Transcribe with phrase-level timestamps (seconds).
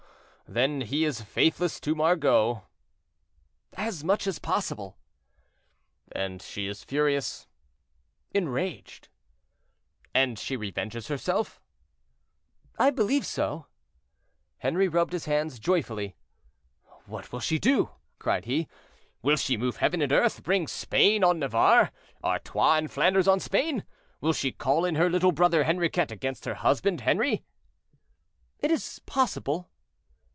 [0.49, 2.67] "Then he is faithless to Margot?"
[3.75, 4.97] "As much as possible."
[6.11, 7.47] "And she is furious?"
[8.33, 9.07] "Enraged."
[10.13, 11.61] "And she revenges herself?"
[12.77, 13.67] "I believe so."
[14.59, 16.17] Henri rubbed his hands joyfully.
[17.05, 18.67] "What will she do?" cried he.
[19.21, 23.85] "Will she move heaven and earth—bring Spain on Navarre—Artois and Flanders on Spain?
[24.19, 27.45] Will she call in her little brother Henriquet against her husband Henri?"
[28.59, 29.69] "It is possible."